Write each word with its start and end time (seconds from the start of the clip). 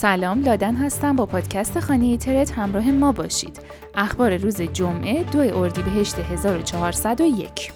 سلام 0.00 0.42
لادن 0.42 0.76
هستم 0.76 1.16
با 1.16 1.26
پادکست 1.26 1.80
خانه 1.80 2.16
ترت 2.16 2.50
همراه 2.50 2.90
ما 2.90 3.12
باشید. 3.12 3.60
اخبار 3.94 4.36
روز 4.36 4.60
جمعه 4.62 5.22
دو 5.22 5.58
اردیبهشت 5.58 6.18
1401 6.18 7.72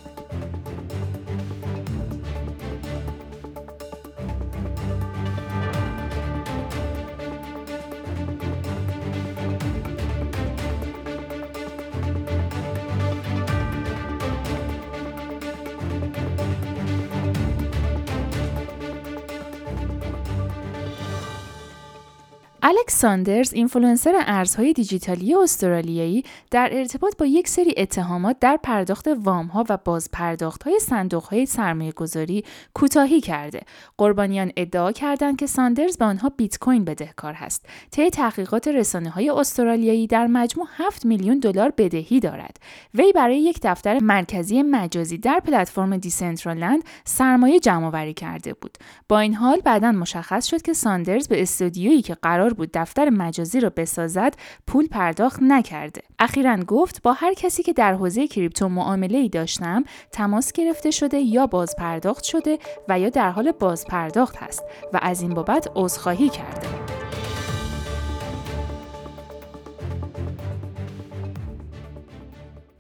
الکس 22.79 23.01
ساندرز 23.01 23.53
اینفلوئنسر 23.55 24.13
ارزهای 24.27 24.73
دیجیتالی 24.73 25.35
استرالیایی 25.35 26.25
در 26.51 26.69
ارتباط 26.73 27.17
با 27.17 27.27
یک 27.27 27.49
سری 27.49 27.75
اتهامات 27.77 28.37
در 28.41 28.59
پرداخت 28.63 29.09
وام 29.09 29.47
ها 29.47 29.65
و 29.69 29.79
باز 29.85 30.11
پرداخت 30.13 30.63
های 30.63 30.79
صندوق 30.81 31.25
های 31.25 31.47
سرمایه 31.47 31.93
گذاری 31.93 32.45
کوتاهی 32.75 33.21
کرده. 33.21 33.61
قربانیان 33.99 34.53
ادعا 34.57 34.93
کردند 34.93 35.39
که 35.39 35.47
ساندرز 35.47 35.97
به 35.99 36.05
آنها 36.05 36.29
بیت 36.29 36.59
کوین 36.59 36.85
بدهکار 36.85 37.33
هست. 37.33 37.67
طی 37.91 38.11
تحقیقات 38.11 38.69
رسانه 38.69 39.11
های 39.11 39.31
استرالیایی 39.31 40.07
در 40.07 40.27
مجموع 40.27 40.67
7 40.77 41.07
میلیون 41.07 41.39
دلار 41.39 41.73
بدهی 41.77 42.21
دارد. 42.21 42.57
وی 42.95 43.13
برای 43.13 43.41
یک 43.41 43.59
دفتر 43.63 43.99
مرکزی 43.99 44.63
مجازی 44.63 45.19
در 45.19 45.41
پلتفرم 45.45 45.97
دیسنترالند 45.97 46.83
سرمایه 47.05 47.61
جمع 47.61 47.87
آوری 47.87 48.15
کرده 48.15 48.55
بود. 48.55 48.79
با 49.09 49.19
این 49.19 49.35
حال 49.35 49.61
بعدا 49.61 49.93
مشخص 49.93 50.47
شد 50.47 50.63
که 50.63 50.73
ساندرز 50.73 51.29
به 51.29 51.43
استودیویی 51.43 52.03
که 52.03 52.15
قرار 52.15 52.53
بود 52.53 52.62
دفتر 52.75 53.11
مجازی 53.11 53.61
را 53.61 53.71
بسازد 53.71 54.35
پول 54.67 54.87
پرداخت 54.87 55.39
نکرده. 55.43 56.03
اخیرا 56.19 56.57
گفت 56.57 57.03
با 57.03 57.13
هر 57.13 57.35
کسی 57.35 57.63
که 57.63 57.73
در 57.73 57.95
حوزه 57.95 58.27
کریپتو 58.27 58.69
معامله 58.69 59.19
ای 59.19 59.29
داشتم 59.29 59.85
تماس 60.13 60.53
گرفته 60.53 60.91
شده 60.91 61.19
یا 61.19 61.47
باز 61.47 61.77
پرداخت 61.77 62.25
شده 62.25 62.59
و 62.89 62.99
یا 62.99 63.09
در 63.09 63.31
حال 63.31 63.53
باز 63.53 63.87
پرداخت 63.87 64.37
هست 64.37 64.63
و 64.93 64.99
از 65.03 65.23
این 65.23 65.35
بابت 65.35 65.71
عذرخواهی 65.75 66.29
کرده. 66.29 66.82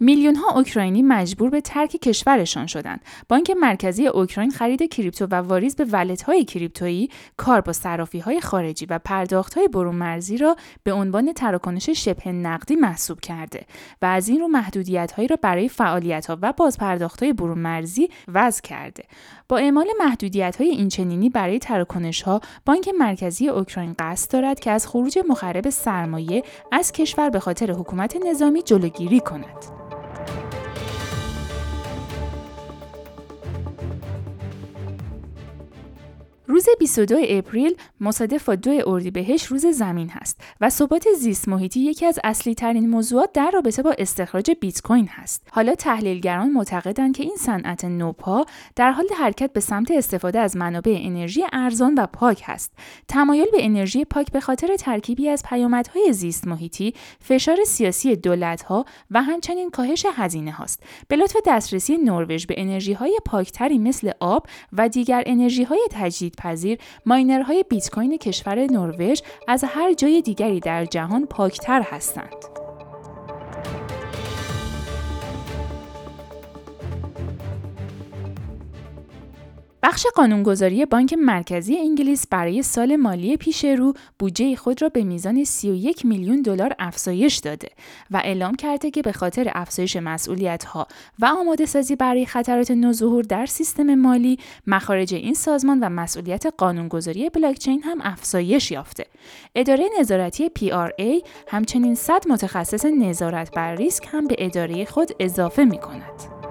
میلیون 0.02 0.34
ها 0.34 0.56
اوکراینی 0.56 1.02
مجبور 1.02 1.50
به 1.50 1.60
ترک 1.60 1.90
کشورشان 1.90 2.66
شدند. 2.66 3.00
بانک 3.28 3.50
مرکزی 3.50 4.06
اوکراین 4.06 4.50
خرید 4.50 4.82
کریپتو 4.82 5.26
و 5.30 5.34
واریز 5.34 5.76
به 5.76 5.84
ولت 5.84 6.22
های 6.22 6.44
کریپتویی، 6.44 7.10
کار 7.36 7.60
با 7.60 7.72
صرافی 7.72 8.18
های 8.18 8.40
خارجی 8.40 8.86
و 8.86 8.98
پرداخت 8.98 9.54
های 9.54 9.68
برون 9.68 9.94
مرزی 9.94 10.36
را 10.36 10.56
به 10.82 10.92
عنوان 10.92 11.32
تراکنش 11.32 11.90
شبه 11.90 12.32
نقدی 12.32 12.76
محسوب 12.76 13.20
کرده 13.20 13.66
و 14.02 14.06
از 14.06 14.28
این 14.28 14.40
رو 14.40 14.48
محدودیت 14.48 15.12
هایی 15.12 15.28
را 15.28 15.36
برای 15.42 15.68
فعالیت 15.68 16.26
ها 16.26 16.38
و 16.42 16.52
باز 16.52 16.78
پرداخت 16.78 17.22
های 17.22 17.32
برون 17.32 17.58
مرزی 17.58 18.08
وضع 18.28 18.62
کرده. 18.62 19.04
با 19.48 19.58
اعمال 19.58 19.86
محدودیت 19.98 20.56
های 20.56 20.68
اینچنینی 20.68 21.28
برای 21.28 21.58
تراکنش 21.58 22.22
ها، 22.22 22.40
بانک 22.66 22.88
مرکزی 22.98 23.48
اوکراین 23.48 23.94
قصد 23.98 24.30
دارد 24.30 24.60
که 24.60 24.70
از 24.70 24.86
خروج 24.86 25.18
مخرب 25.28 25.70
سرمایه 25.70 26.42
از 26.72 26.92
کشور 26.92 27.30
به 27.30 27.40
خاطر 27.40 27.70
حکومت 27.70 28.16
نظامی 28.26 28.62
جلوگیری 28.62 29.20
کند. 29.20 29.91
روز 36.52 36.66
22 36.78 37.18
اپریل 37.28 37.74
مصادف 38.00 38.44
با 38.44 38.54
دو 38.54 38.82
اردیبهشت 38.86 39.46
روز 39.46 39.66
زمین 39.66 40.08
هست 40.08 40.40
و 40.60 40.70
ثبات 40.70 41.04
زیست 41.18 41.48
محیطی 41.48 41.80
یکی 41.80 42.06
از 42.06 42.18
اصلی 42.24 42.54
ترین 42.54 42.90
موضوعات 42.90 43.32
در 43.32 43.50
رابطه 43.50 43.82
با 43.82 43.94
استخراج 43.98 44.50
بیت 44.60 44.82
کوین 44.82 45.08
هست. 45.08 45.48
حالا 45.50 45.74
تحلیلگران 45.74 46.50
معتقدند 46.50 47.16
که 47.16 47.22
این 47.22 47.36
صنعت 47.38 47.84
نوپا 47.84 48.44
در 48.76 48.90
حال 48.90 49.06
حرکت 49.18 49.52
به 49.52 49.60
سمت 49.60 49.90
استفاده 49.90 50.38
از 50.40 50.56
منابع 50.56 50.98
انرژی 51.00 51.42
ارزان 51.52 51.94
و 51.94 52.06
پاک 52.06 52.42
هست. 52.44 52.72
تمایل 53.08 53.46
به 53.52 53.64
انرژی 53.64 54.04
پاک 54.04 54.32
به 54.32 54.40
خاطر 54.40 54.76
ترکیبی 54.76 55.28
از 55.28 55.42
پیامدهای 55.48 56.12
زیست 56.12 56.46
محیطی، 56.46 56.94
فشار 57.20 57.64
سیاسی 57.66 58.16
دولتها 58.16 58.84
و 59.10 59.22
همچنین 59.22 59.70
کاهش 59.70 60.06
هزینه 60.14 60.52
هاست. 60.52 60.82
به 61.08 61.16
لطف 61.16 61.36
دسترسی 61.46 61.96
نروژ 61.96 62.46
به 62.46 62.54
انرژی 62.58 62.92
های 62.92 63.18
پاکتری 63.24 63.78
مثل 63.78 64.10
آب 64.20 64.46
و 64.72 64.88
دیگر 64.88 65.22
انرژی 65.26 65.64
های 65.64 65.88
تجدید 65.90 66.41
پذیر 66.42 66.78
ماینرهای 67.06 67.64
بیت 67.68 67.90
کوین 67.90 68.16
کشور 68.16 68.58
نروژ 68.58 69.20
از 69.48 69.64
هر 69.64 69.94
جای 69.94 70.22
دیگری 70.22 70.60
در 70.60 70.84
جهان 70.84 71.26
پاکتر 71.26 71.82
هستند. 71.82 72.51
بخش 79.92 80.06
قانونگذاری 80.06 80.86
بانک 80.86 81.14
مرکزی 81.14 81.78
انگلیس 81.78 82.26
برای 82.26 82.62
سال 82.62 82.96
مالی 82.96 83.36
پیش 83.36 83.64
رو 83.64 83.94
بودجه 84.18 84.56
خود 84.56 84.82
را 84.82 84.88
به 84.88 85.04
میزان 85.04 85.44
31 85.44 86.06
میلیون 86.06 86.42
دلار 86.42 86.74
افزایش 86.78 87.36
داده 87.36 87.68
و 88.10 88.16
اعلام 88.24 88.54
کرده 88.54 88.90
که 88.90 89.02
به 89.02 89.12
خاطر 89.12 89.50
افزایش 89.54 89.96
مسئولیت 89.96 90.64
ها 90.64 90.86
و 91.18 91.26
آماده 91.26 91.66
سازی 91.66 91.96
برای 91.96 92.26
خطرات 92.26 92.70
نوظهور 92.70 93.24
در 93.24 93.46
سیستم 93.46 93.94
مالی 93.94 94.38
مخارج 94.66 95.14
این 95.14 95.34
سازمان 95.34 95.80
و 95.80 95.88
مسئولیت 95.88 96.46
قانونگذاری 96.58 97.30
بلاکچین 97.30 97.82
هم 97.82 97.98
افزایش 98.02 98.70
یافته. 98.70 99.06
اداره 99.54 99.84
نظارتی 100.00 100.50
PRA 100.58 101.28
همچنین 101.48 101.94
100 101.94 102.28
متخصص 102.28 102.84
نظارت 102.84 103.50
بر 103.54 103.74
ریسک 103.74 104.08
هم 104.12 104.26
به 104.26 104.36
اداره 104.38 104.84
خود 104.84 105.10
اضافه 105.20 105.64
می 105.64 105.78
کند. 105.78 106.41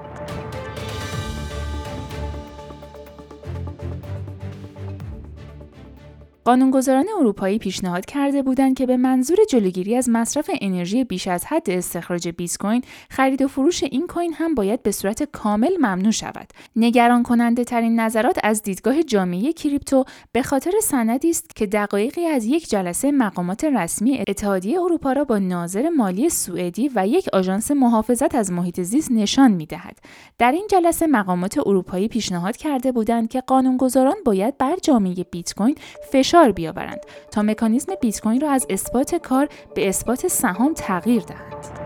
قانونگذاران 6.46 7.06
اروپایی 7.20 7.60
پیشنهاد 7.60 8.06
کرده 8.06 8.42
بودند 8.42 8.78
که 8.78 8.86
به 8.86 8.98
منظور 8.98 9.38
جلوگیری 9.50 9.96
از 9.96 10.10
مصرف 10.10 10.50
انرژی 10.62 11.04
بیش 11.04 11.28
از 11.28 11.46
حد 11.46 11.70
استخراج 11.70 12.28
بیت 12.28 12.58
کوین 12.58 12.84
خرید 13.10 13.42
و 13.42 13.48
فروش 13.48 13.84
این 13.84 14.08
کوین 14.08 14.34
هم 14.34 14.56
باید 14.56 14.84
به 14.84 14.92
صورت 14.92 15.24
کامل 15.24 15.78
ممنوع 15.78 16.12
شود. 16.12 16.48
نگران 16.76 17.24
کننده 17.24 17.64
ترین 17.64 18.00
نظرات 18.00 18.40
از 18.44 18.62
دیدگاه 18.62 19.04
جامعه 19.04 19.54
کریپتو 19.54 20.06
به 20.32 20.44
خاطر 20.44 20.72
سندی 20.84 21.30
است 21.30 21.56
که 21.56 21.66
دقایقی 21.66 22.26
از 22.26 22.46
یک 22.46 22.70
جلسه 22.70 23.12
مقامات 23.12 23.64
رسمی 23.64 24.24
اتحادیه 24.28 24.80
اروپا 24.80 25.14
را 25.14 25.24
با 25.24 25.40
ناظر 25.40 25.90
مالی 25.90 26.30
سوئدی 26.30 26.92
و 26.96 27.08
یک 27.08 27.30
آژانس 27.34 27.72
محافظت 27.72 28.36
از 28.36 28.52
محیط 28.52 28.82
زیست 28.82 29.12
نشان 29.12 29.52
می‌دهد. 29.52 29.98
در 30.38 30.52
این 30.52 30.68
جلسه 30.72 31.08
مقامات 31.08 31.58
اروپایی 31.58 32.08
پیشنهاد 32.08 32.58
کرده 32.58 32.92
بودند 32.92 33.30
که 33.30 33.42
قانونگذاران 33.42 34.16
باید 34.26 34.58
بر 34.58 34.76
جامعه 34.84 35.26
بیت 35.32 35.54
کوین 35.54 35.76
فشار 36.12 36.31
بیاورند 36.56 37.06
تا 37.32 37.42
مکانیزم 37.42 37.96
بیت 38.02 38.22
کوین 38.22 38.42
را 38.42 38.52
از 38.52 38.68
اثبات 38.70 39.16
کار 39.16 39.48
به 39.76 39.90
اثبات 39.90 40.28
سهام 40.28 40.74
تغییر 40.74 41.22
دهند. 41.22 41.81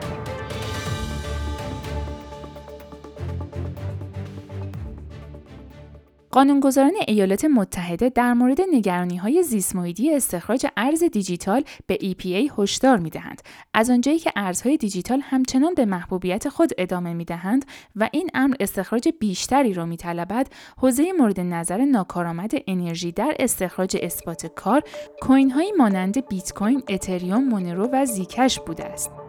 قانونگذاران 6.36 6.94
ایالات 7.08 7.46
متحده 7.46 8.10
در 8.10 8.34
مورد 8.34 8.58
نگرانی 8.72 9.18
های 9.18 9.44
زیستمحیطی 9.44 10.14
استخراج 10.16 10.66
ارز 10.78 11.04
دیجیتال 11.04 11.64
به 11.88 11.98
EPA 11.98 12.60
هشدار 12.60 12.98
می 12.98 13.10
دهند. 13.10 13.42
از 13.74 13.90
آنجایی 13.90 14.20
که 14.20 14.32
ارزهای 14.36 14.78
دیجیتال 14.78 15.22
همچنان 15.24 15.74
به 15.74 15.86
محبوبیت 15.86 16.50
خود 16.50 16.70
ادامه 16.78 17.14
می 17.14 17.26
دهند 17.26 17.66
و 17.96 18.10
این 18.12 18.30
امر 18.34 18.56
استخراج 18.60 19.10
بیشتری 19.20 19.74
را 19.74 19.86
می 19.86 19.98
طلبد، 19.98 20.48
حوزه 20.78 21.12
مورد 21.20 21.40
نظر 21.40 21.86
ناکارآمد 21.86 22.52
انرژی 22.68 23.12
در 23.12 23.36
استخراج 23.40 23.98
اثبات 24.02 24.46
کار 24.46 24.82
کوین 25.22 25.52
هایی 25.52 25.72
مانند 25.72 26.28
بیت 26.28 26.54
کوین، 26.54 26.84
اتریوم، 26.90 27.44
مونرو 27.44 27.90
و 27.92 28.06
زیکش 28.06 28.60
بوده 28.60 28.86
است. 28.86 29.25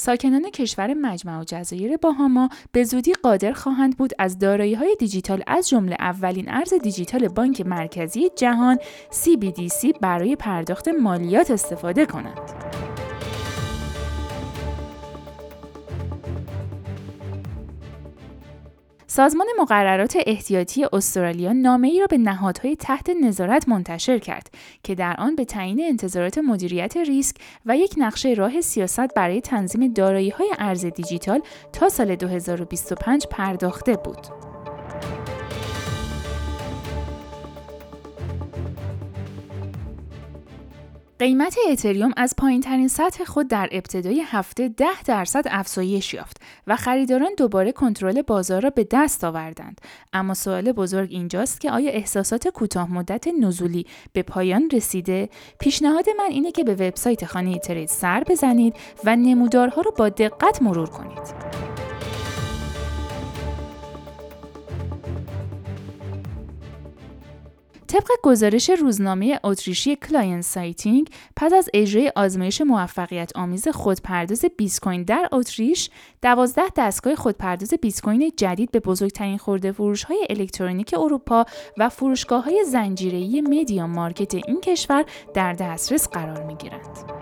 ساکنان 0.00 0.50
کشور 0.50 0.94
مجمع 0.94 1.40
و 1.40 1.44
جزایر 1.44 1.96
باهاما 1.96 2.48
به 2.72 2.84
زودی 2.84 3.12
قادر 3.12 3.52
خواهند 3.52 3.96
بود 3.96 4.12
از 4.18 4.38
دارایی 4.38 4.74
های 4.74 4.96
دیجیتال 4.98 5.42
از 5.46 5.68
جمله 5.68 5.96
اولین 6.00 6.48
ارز 6.48 6.74
دیجیتال 6.74 7.28
بانک 7.28 7.60
مرکزی 7.60 8.30
جهان 8.36 8.78
CBDC 9.10 9.98
برای 10.00 10.36
پرداخت 10.36 10.88
مالیات 10.88 11.50
استفاده 11.50 12.06
کنند. 12.06 12.59
سازمان 19.12 19.46
مقررات 19.58 20.16
احتیاطی 20.26 20.86
استرالیا 20.92 21.52
نامه 21.52 21.88
ای 21.88 22.00
را 22.00 22.06
به 22.06 22.18
نهادهای 22.18 22.76
تحت 22.76 23.10
نظارت 23.22 23.68
منتشر 23.68 24.18
کرد 24.18 24.50
که 24.82 24.94
در 24.94 25.16
آن 25.18 25.36
به 25.36 25.44
تعیین 25.44 25.80
انتظارات 25.80 26.38
مدیریت 26.38 26.96
ریسک 26.96 27.36
و 27.66 27.76
یک 27.76 27.94
نقشه 27.96 28.28
راه 28.32 28.60
سیاست 28.60 29.14
برای 29.14 29.40
تنظیم 29.40 29.92
دارایی 29.92 30.30
های 30.30 30.50
ارز 30.58 30.86
دیجیتال 30.86 31.40
تا 31.72 31.88
سال 31.88 32.16
2025 32.16 33.26
پرداخته 33.30 33.96
بود. 33.96 34.39
قیمت 41.20 41.56
اتریوم 41.70 42.12
از 42.16 42.34
پایین 42.38 42.60
ترین 42.60 42.88
سطح 42.88 43.24
خود 43.24 43.48
در 43.48 43.68
ابتدای 43.72 44.20
هفته 44.26 44.68
10 44.68 44.86
درصد 45.06 45.44
افزایش 45.50 46.14
یافت 46.14 46.36
و 46.66 46.76
خریداران 46.76 47.30
دوباره 47.36 47.72
کنترل 47.72 48.22
بازار 48.22 48.62
را 48.62 48.70
به 48.70 48.86
دست 48.90 49.24
آوردند. 49.24 49.80
اما 50.12 50.34
سوال 50.34 50.72
بزرگ 50.72 51.08
اینجاست 51.12 51.60
که 51.60 51.70
آیا 51.70 51.90
احساسات 51.90 52.48
کوتاه 52.48 52.92
مدت 52.92 53.28
نزولی 53.28 53.86
به 54.12 54.22
پایان 54.22 54.68
رسیده؟ 54.72 55.28
پیشنهاد 55.58 56.04
من 56.18 56.30
اینه 56.30 56.52
که 56.52 56.64
به 56.64 56.74
وبسایت 56.74 57.26
خانه 57.26 57.58
ترید 57.58 57.88
سر 57.88 58.24
بزنید 58.28 58.74
و 59.04 59.16
نمودارها 59.16 59.82
را 59.82 59.90
با 59.90 60.08
دقت 60.08 60.62
مرور 60.62 60.88
کنید. 60.88 61.69
طبق 67.90 68.08
گزارش 68.22 68.70
روزنامه 68.70 69.40
اتریشی 69.44 69.96
کلاینه 69.96 70.42
سایتونگ 70.42 71.10
پس 71.36 71.52
از 71.52 71.68
اجرای 71.74 72.12
آزمایش 72.16 72.60
موفقیت 72.60 73.32
آمیز 73.34 73.68
خودپرداز 73.68 74.44
بیت 74.58 74.80
کوین 74.80 75.02
در 75.02 75.28
اتریش 75.32 75.90
12 76.22 76.62
دستگاه 76.76 77.14
خودپرداز 77.14 77.74
بیت 77.82 78.00
کوین 78.00 78.32
جدید 78.36 78.70
به 78.70 78.80
بزرگترین 78.80 79.38
خورده 79.38 79.72
فروش 79.72 80.04
های 80.04 80.26
الکترونیک 80.30 80.94
اروپا 80.98 81.44
و 81.78 81.88
فروشگاه 81.88 82.44
های 82.44 82.64
زنجیره‌ای 82.64 83.40
مدیا 83.40 83.86
مارکت 83.86 84.34
این 84.34 84.60
کشور 84.60 85.04
در 85.34 85.52
دسترس 85.52 86.08
قرار 86.08 86.42
می 86.42 86.54
گیرند. 86.54 87.20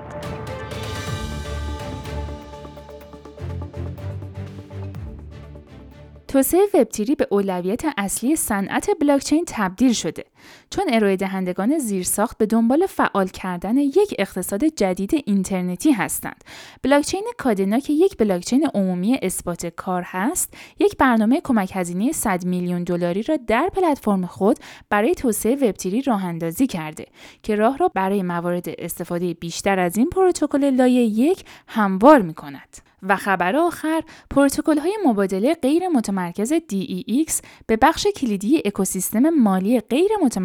توسعه 6.29 6.61
وبتیری 6.75 7.15
به 7.15 7.27
اولویت 7.31 7.83
اصلی 7.97 8.37
صنعت 8.37 8.91
بلاکچین 9.01 9.45
تبدیل 9.47 9.93
شده 9.93 10.25
چون 10.71 10.85
ارائه 10.93 11.17
دهندگان 11.17 11.79
زیرساخت 11.79 12.39
به 12.39 12.47
دنبال 12.47 12.87
فعال 12.87 13.29
کردن 13.29 13.77
یک 13.77 14.15
اقتصاد 14.19 14.65
جدید 14.65 15.11
اینترنتی 15.27 15.93
هستند. 15.93 16.45
بلاکچین 16.83 17.25
کادنا 17.39 17.79
که 17.79 17.93
یک 17.93 18.17
بلاکچین 18.17 18.69
عمومی 18.75 19.19
اثبات 19.23 19.67
کار 19.67 20.03
هست، 20.07 20.55
یک 20.79 20.97
برنامه 20.97 21.41
کمک 21.41 21.71
هزینه 21.75 22.13
100 22.13 22.45
میلیون 22.45 22.85
دلاری 22.85 23.23
را 23.23 23.37
در 23.47 23.71
پلتفرم 23.75 24.27
خود 24.27 24.59
برای 24.91 25.15
توسعه 25.15 25.55
وبتیری 25.55 26.03
راه 26.03 26.25
اندازی 26.25 26.67
کرده 26.67 27.07
که 27.43 27.55
راه 27.55 27.77
را 27.77 27.89
برای 27.89 28.23
موارد 28.23 28.67
استفاده 28.79 29.35
بیشتر 29.35 29.79
از 29.79 29.97
این 29.97 30.11
پروتکل 30.11 30.71
لایه 30.71 31.03
یک 31.03 31.45
هموار 31.69 32.23
می 32.23 32.35
کند. 32.35 32.89
و 33.03 33.17
خبر 33.17 33.57
آخر 33.57 34.03
پروتکل 34.31 34.79
های 34.79 34.99
مبادله 35.07 35.55
غیر 35.55 35.89
متمرکز 35.89 36.53
DEX 36.53 37.33
به 37.67 37.77
بخش 37.77 38.07
کلیدی 38.17 38.63
اکوسیستم 38.65 39.31
مالی 39.31 39.81
غیر 39.81 40.11
متمرکز 40.23 40.38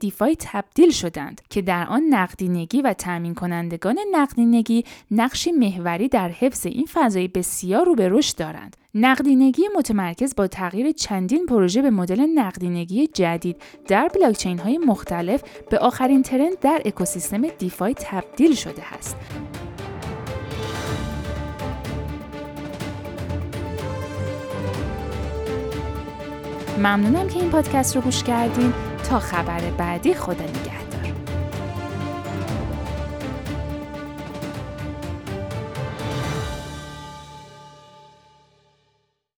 دیفای 0.00 0.36
تبدیل 0.40 0.90
شدند 0.90 1.40
که 1.50 1.62
در 1.62 1.86
آن 1.86 2.02
نقدینگی 2.10 2.82
و 2.82 2.92
تامین 2.92 3.34
کنندگان 3.34 3.98
نقدینگی 4.12 4.84
نقشی 5.10 5.52
محوری 5.52 6.08
در 6.08 6.28
حفظ 6.28 6.66
این 6.66 6.86
فضای 6.92 7.28
بسیار 7.28 7.86
رو 7.86 7.94
به 7.94 8.08
رشد 8.08 8.36
دارند. 8.36 8.76
نقدینگی 8.94 9.62
متمرکز 9.76 10.34
با 10.36 10.46
تغییر 10.46 10.92
چندین 10.92 11.46
پروژه 11.46 11.82
به 11.82 11.90
مدل 11.90 12.20
نقدینگی 12.34 13.06
جدید 13.06 13.56
در 13.88 14.08
بلاکچین 14.14 14.58
های 14.58 14.78
مختلف 14.78 15.42
به 15.70 15.78
آخرین 15.78 16.22
ترند 16.22 16.58
در 16.60 16.82
اکوسیستم 16.84 17.42
دیفای 17.58 17.94
تبدیل 17.94 18.54
شده 18.54 18.94
است. 18.94 19.16
ممنونم 26.78 27.28
که 27.28 27.38
این 27.40 27.50
پادکست 27.50 27.96
رو 27.96 28.02
گوش 28.02 28.22
کردین 28.22 28.72
تا 29.08 29.18
خبر 29.18 29.60
بعدی 29.70 30.14
خدا 30.14 30.44
نگهدار. 30.44 30.85